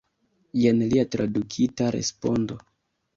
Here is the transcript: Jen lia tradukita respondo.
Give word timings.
Jen 0.61 0.79
lia 0.93 1.03
tradukita 1.15 1.91
respondo. 1.97 2.59